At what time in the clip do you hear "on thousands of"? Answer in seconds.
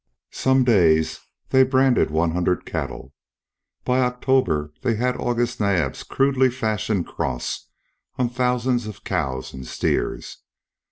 8.17-9.03